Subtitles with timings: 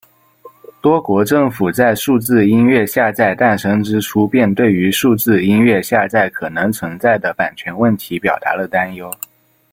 [0.81, 9.13] 多国政府在数字音乐下载诞生之初便对于数字音乐下载可能存在的版权问题表达了担忧。